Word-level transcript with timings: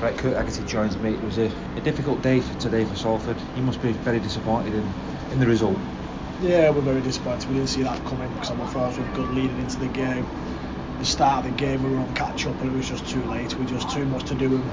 Right, 0.00 0.16
Kurt 0.16 0.34
Haggerty 0.34 0.64
joins 0.64 0.96
me. 0.96 1.12
It 1.12 1.22
was 1.22 1.36
a, 1.36 1.52
a 1.76 1.80
difficult 1.82 2.22
day 2.22 2.40
for 2.40 2.58
today 2.58 2.86
for 2.86 2.96
Salford. 2.96 3.36
You 3.54 3.62
must 3.62 3.82
be 3.82 3.92
very 3.92 4.18
disappointed 4.18 4.72
in, 4.72 4.92
in 5.32 5.40
the 5.40 5.46
result. 5.46 5.76
Yeah, 6.42 6.70
we're 6.70 6.80
very 6.80 7.02
disappointed. 7.02 7.50
We 7.50 7.56
didn't 7.56 7.68
see 7.68 7.82
that 7.82 8.02
coming 8.06 8.32
because 8.32 8.48
I'm 8.48 8.60
afraid 8.62 8.96
we 8.96 9.04
were 9.04 9.14
good 9.14 9.34
leading 9.34 9.58
into 9.58 9.78
the 9.78 9.88
game. 9.88 10.26
The 11.00 11.04
start 11.04 11.44
of 11.44 11.52
the 11.52 11.58
game, 11.58 11.82
we 11.82 11.90
were 11.90 11.98
on 11.98 12.14
catch 12.14 12.46
up, 12.46 12.58
and 12.62 12.72
it 12.72 12.76
was 12.76 12.88
just 12.88 13.06
too 13.08 13.22
late. 13.24 13.54
We 13.58 13.66
just 13.66 13.90
too 13.90 14.06
much 14.06 14.24
to 14.24 14.34
do, 14.34 14.46
and 14.46 14.64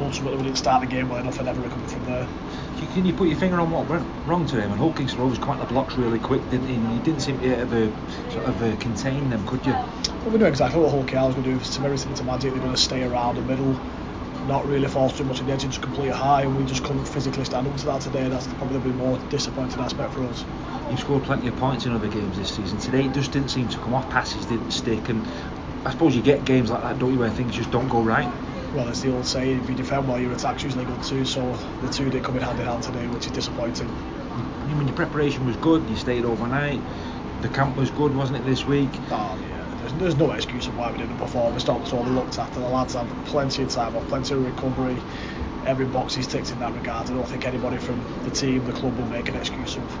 ultimately 0.00 0.38
we 0.38 0.44
didn't 0.44 0.58
start 0.58 0.80
the 0.80 0.86
game 0.86 1.10
well 1.10 1.18
enough 1.18 1.36
and 1.36 1.44
never 1.44 1.60
recovered 1.60 1.90
from 1.90 2.04
there. 2.06 2.26
Can 2.94 3.04
you 3.04 3.12
put 3.12 3.28
your 3.28 3.38
finger 3.38 3.60
on 3.60 3.70
what 3.70 3.86
went 3.86 4.06
wrong 4.26 4.46
today? 4.46 4.64
I 4.64 4.68
mean, 4.68 4.78
Hull 4.78 4.94
Kingston 4.94 5.20
Rovers 5.20 5.38
quite 5.38 5.60
the 5.60 5.66
blocks 5.66 5.96
really 5.96 6.18
quick, 6.18 6.42
didn't 6.50 6.68
he? 6.68 6.74
And 6.74 6.94
you 6.94 7.00
didn't 7.00 7.20
seem 7.20 7.38
to 7.40 7.56
ever 7.58 7.92
sort 8.30 8.46
of 8.46 8.62
uh, 8.62 8.76
contain 8.80 9.28
them, 9.28 9.46
could 9.46 9.64
you? 9.66 9.72
Well, 9.72 10.30
we 10.30 10.38
know 10.38 10.46
exactly 10.46 10.80
what 10.80 10.90
KR 11.06 11.16
is 11.16 11.34
going 11.34 11.42
to 11.44 11.54
do. 11.54 11.84
Everything 11.84 12.14
to 12.14 12.24
magic. 12.24 12.52
They're 12.52 12.60
going 12.60 12.74
to 12.74 12.80
stay 12.80 13.02
around 13.02 13.36
the 13.36 13.42
middle, 13.42 13.78
not 14.46 14.66
really 14.66 14.88
force 14.88 15.16
too 15.16 15.24
much 15.24 15.40
of 15.40 15.46
the 15.46 15.52
edge, 15.52 15.62
and 15.62 15.72
just 15.72 15.82
complete 15.82 16.10
high. 16.10 16.42
And 16.42 16.56
we 16.56 16.64
just 16.64 16.82
couldn't 16.84 17.04
physically 17.04 17.44
stand 17.44 17.66
up 17.66 17.76
to 17.76 17.86
that 17.86 18.00
today. 18.00 18.28
That's 18.28 18.46
probably 18.54 18.78
the 18.78 18.88
more 18.88 19.18
disappointing 19.30 19.80
aspect 19.80 20.14
for 20.14 20.24
us. 20.24 20.44
You've 20.90 21.00
scored 21.00 21.24
plenty 21.24 21.48
of 21.48 21.56
points 21.56 21.86
in 21.86 21.92
other 21.92 22.08
games 22.08 22.36
this 22.36 22.54
season. 22.54 22.78
Today 22.78 23.04
it 23.04 23.14
just 23.14 23.32
didn't 23.32 23.50
seem 23.50 23.68
to 23.68 23.78
come 23.78 23.94
off. 23.94 24.08
Passes 24.10 24.46
didn't 24.46 24.70
stick, 24.72 25.08
and 25.08 25.26
I 25.86 25.90
suppose 25.90 26.14
you 26.14 26.22
get 26.22 26.44
games 26.44 26.70
like 26.70 26.82
that, 26.82 26.98
don't 26.98 27.12
you, 27.12 27.18
where 27.18 27.30
things 27.30 27.54
just 27.54 27.70
don't 27.70 27.88
go 27.88 28.02
right 28.02 28.30
well, 28.74 28.88
it's 28.88 29.00
the 29.00 29.14
old 29.14 29.26
saying: 29.26 29.62
if 29.62 29.68
you 29.68 29.74
defend 29.74 30.08
well, 30.08 30.18
your 30.18 30.32
attack's 30.32 30.64
usually 30.64 30.84
good 30.84 31.02
too. 31.02 31.24
So 31.24 31.40
the 31.82 31.88
two 31.88 32.10
did 32.10 32.24
come 32.24 32.36
in 32.36 32.42
hand 32.42 32.58
in 32.58 32.66
hand 32.66 32.82
today, 32.82 33.06
which 33.08 33.26
is 33.26 33.32
disappointing. 33.32 33.88
I 33.88 34.74
mean, 34.74 34.86
your 34.86 34.96
preparation 34.96 35.46
was 35.46 35.56
good. 35.56 35.88
You 35.88 35.96
stayed 35.96 36.24
overnight. 36.24 36.80
The 37.42 37.48
camp 37.48 37.76
was 37.76 37.90
good, 37.90 38.14
wasn't 38.14 38.38
it, 38.38 38.46
this 38.46 38.66
week? 38.66 38.90
Oh. 39.10 39.51
There's, 39.82 39.94
there's 39.94 40.16
no 40.16 40.30
excuse 40.32 40.66
of 40.68 40.76
why 40.76 40.90
we 40.92 40.98
didn't 40.98 41.18
perform. 41.18 41.54
It's 41.54 41.66
not 41.66 41.92
all 41.92 42.04
looked 42.04 42.38
after. 42.38 42.60
The 42.60 42.68
lads 42.68 42.94
have 42.94 43.08
plenty 43.26 43.64
of 43.64 43.70
time 43.70 43.96
off, 43.96 44.06
plenty 44.08 44.34
of 44.34 44.44
recovery. 44.44 44.96
Every 45.66 45.86
box 45.86 46.16
is 46.16 46.26
ticked 46.26 46.50
in 46.50 46.58
that 46.60 46.74
regard. 46.74 47.10
I 47.10 47.14
don't 47.14 47.28
think 47.28 47.46
anybody 47.46 47.78
from 47.78 48.02
the 48.24 48.30
team, 48.30 48.64
the 48.64 48.72
club, 48.72 48.96
will 48.96 49.06
make 49.06 49.28
an 49.28 49.36
excuse 49.36 49.76
of 49.76 50.00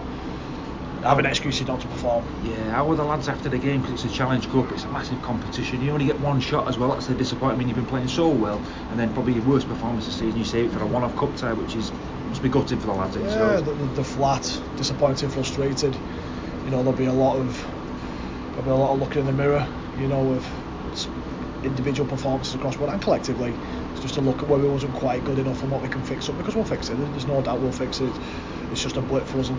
have 1.02 1.18
an 1.18 1.26
excuse 1.26 1.60
not 1.66 1.80
to 1.80 1.88
perform. 1.88 2.24
Yeah, 2.44 2.70
how 2.70 2.86
were 2.86 2.94
the 2.94 3.04
lads 3.04 3.28
after 3.28 3.48
the 3.48 3.58
game? 3.58 3.80
Because 3.80 4.04
it's 4.04 4.14
a 4.14 4.16
Challenge 4.16 4.48
Cup, 4.50 4.70
it's 4.70 4.84
a 4.84 4.88
massive 4.88 5.20
competition. 5.22 5.82
You 5.82 5.90
only 5.90 6.06
get 6.06 6.20
one 6.20 6.40
shot 6.40 6.68
as 6.68 6.78
well. 6.78 6.90
That's 6.90 7.08
the 7.08 7.14
disappointment. 7.14 7.68
You've 7.68 7.76
been 7.76 7.86
playing 7.86 8.08
so 8.08 8.28
well, 8.28 8.62
and 8.90 8.98
then 8.98 9.12
probably 9.12 9.34
your 9.34 9.44
worst 9.44 9.68
performance 9.68 10.06
this 10.06 10.14
season. 10.14 10.38
You 10.38 10.44
save 10.44 10.66
it 10.66 10.72
for 10.72 10.82
a 10.82 10.86
one-off 10.86 11.16
cup 11.16 11.34
tie, 11.36 11.52
which 11.52 11.74
is 11.74 11.90
must 12.28 12.42
be 12.42 12.48
gutting 12.48 12.78
for 12.78 12.86
the 12.86 12.92
lads. 12.92 13.16
Yeah, 13.16 13.60
the, 13.60 13.72
the, 13.72 14.04
flat, 14.04 14.60
disappointed, 14.76 15.32
frustrated. 15.32 15.94
You 16.64 16.70
know, 16.70 16.82
there'll 16.82 16.92
be 16.92 17.06
a 17.06 17.12
lot 17.12 17.36
of 17.36 17.66
be 18.60 18.70
a 18.70 18.74
lot 18.74 18.92
of 18.92 19.00
looking 19.00 19.20
in 19.20 19.26
the 19.26 19.32
mirror. 19.32 19.66
You 19.98 20.08
know, 20.08 20.32
of 20.32 20.46
individual 21.64 22.08
performances 22.08 22.54
across 22.54 22.76
one 22.76 22.90
and 22.90 23.00
collectively. 23.00 23.54
It's 23.92 24.02
just 24.02 24.16
a 24.16 24.20
look 24.20 24.42
at 24.42 24.48
where 24.48 24.58
we 24.58 24.68
wasn't 24.68 24.94
quite 24.94 25.24
good 25.24 25.38
enough 25.38 25.62
and 25.62 25.70
what 25.70 25.80
we 25.80 25.88
can 25.88 26.02
fix 26.02 26.28
up 26.28 26.36
because 26.36 26.54
we'll 26.54 26.64
fix 26.64 26.90
it. 26.90 26.96
There's 26.96 27.26
no 27.26 27.40
doubt 27.40 27.60
we'll 27.60 27.72
fix 27.72 28.00
it 28.00 28.12
it's 28.72 28.82
just 28.82 28.96
a 28.96 29.02
blip 29.02 29.26
for 29.26 29.38
us, 29.38 29.50
and 29.50 29.58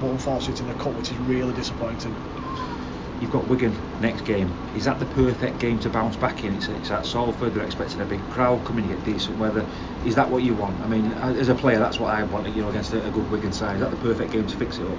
but 0.00 0.08
unfortunately 0.08 0.66
in 0.66 0.78
the 0.78 0.82
cup, 0.82 0.94
which 0.94 1.10
is 1.10 1.18
really 1.18 1.52
disappointing. 1.54 2.14
You've 3.20 3.32
got 3.32 3.46
Wigan 3.48 3.74
next 4.00 4.24
game. 4.24 4.50
Is 4.76 4.84
that 4.84 4.98
the 5.00 5.06
perfect 5.06 5.58
game 5.58 5.78
to 5.80 5.88
bounce 5.88 6.16
back 6.16 6.44
in? 6.44 6.54
It's, 6.54 6.68
it's 6.68 6.90
at 6.90 7.04
Salford. 7.06 7.54
They're 7.54 7.64
expecting 7.64 8.00
a 8.00 8.04
big 8.04 8.20
crowd 8.30 8.64
coming. 8.64 8.88
You 8.88 8.94
get 8.94 9.04
decent 9.04 9.38
weather. 9.38 9.66
Is 10.06 10.14
that 10.14 10.30
what 10.30 10.42
you 10.42 10.54
want? 10.54 10.80
I 10.82 10.88
mean, 10.88 11.06
as 11.12 11.48
a 11.48 11.54
player, 11.54 11.78
that's 11.78 11.98
what 11.98 12.14
I 12.14 12.22
want. 12.24 12.54
You 12.54 12.62
know, 12.62 12.70
against 12.70 12.92
a, 12.92 13.04
a 13.04 13.10
good 13.10 13.28
Wigan 13.30 13.52
side. 13.52 13.76
Is 13.76 13.80
that 13.82 13.90
the 13.90 13.96
perfect 13.96 14.32
game 14.32 14.46
to 14.46 14.56
fix 14.56 14.78
it 14.78 14.86
up? 14.86 14.98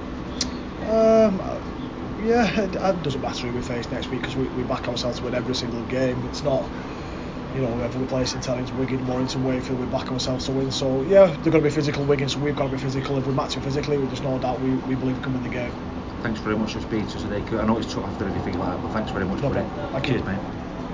Yeah, 2.25 2.61
it, 2.61 2.75
it 2.75 3.01
doesn't 3.03 3.21
matter 3.21 3.47
who 3.47 3.53
we 3.53 3.61
face 3.61 3.89
next 3.91 4.09
week 4.11 4.21
because 4.21 4.35
we, 4.35 4.49
we 4.49 4.63
back 4.63 4.87
ourselves 4.87 5.19
to 5.19 5.25
win 5.25 5.35
every 5.35 5.55
single 5.55 5.83
game. 5.83 6.25
It's 6.25 6.43
not 6.43 6.69
you 7.55 7.61
know, 7.61 7.75
whether 7.75 7.97
we 7.97 8.05
play 8.05 8.25
St 8.25 8.43
Helens, 8.43 8.73
Wigan, 8.73 9.05
Warrington, 9.05 9.41
Wakefield, 9.43 9.79
we 9.79 9.85
back 9.85 10.11
ourselves 10.11 10.45
to 10.45 10.51
win. 10.51 10.71
So 10.71 11.03
yeah, 11.03 11.27
they're 11.27 11.51
going 11.51 11.63
to 11.63 11.69
be 11.69 11.69
physical 11.69 12.03
Wigan, 12.03 12.27
so 12.27 12.39
we've 12.39 12.55
got 12.55 12.65
to 12.65 12.69
be 12.69 12.77
physical. 12.77 13.17
If 13.17 13.27
we 13.27 13.33
match 13.33 13.53
them 13.53 13.63
physically, 13.63 13.97
there's 13.97 14.23
no 14.23 14.37
doubt 14.39 14.59
we, 14.59 14.75
we 14.75 14.95
believe 14.95 15.15
we 15.15 15.21
can 15.21 15.33
win 15.33 15.43
the 15.43 15.49
game. 15.49 15.71
Thanks 16.21 16.41
very 16.41 16.57
much 16.57 16.73
for 16.73 16.81
speaking 16.81 17.07
to 17.07 17.17
us 17.17 17.23
today. 17.23 17.45
I 17.57 17.65
know 17.65 17.77
it's 17.77 17.93
tough 17.93 18.05
after 18.05 18.27
everything 18.27 18.57
like 18.59 18.71
that, 18.71 18.81
but 18.81 18.91
thanks 18.91 19.11
very 19.11 19.25
much 19.25 19.41
no 19.41 19.49
for 19.49 19.55
problem. 19.55 19.95
it. 19.95 20.03
Cheers, 20.03 20.23
mate. 20.25 20.74